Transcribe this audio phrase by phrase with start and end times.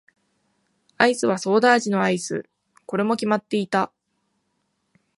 [0.97, 2.49] アイスはソーダ味のアイス。
[2.87, 3.91] これも決まっていた。